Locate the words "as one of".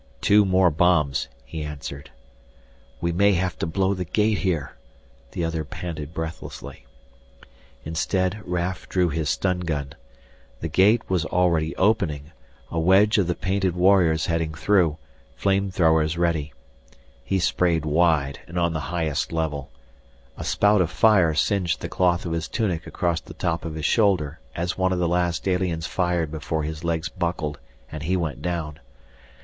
24.55-24.97